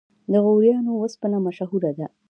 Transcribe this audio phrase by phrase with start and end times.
[0.31, 2.07] د غوریان وسپنه مشهوره ده